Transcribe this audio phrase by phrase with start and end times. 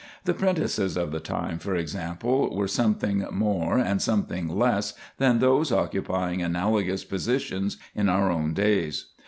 [0.23, 5.71] The 'prentices of the time, for example, were something more and something less than those
[5.71, 9.09] occupying analogous positions in our own days.